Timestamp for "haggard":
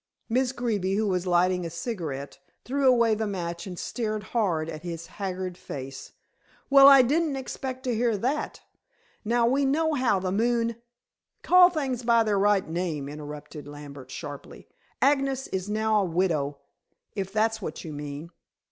5.05-5.59